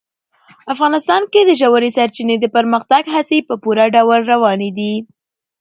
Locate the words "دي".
4.77-4.93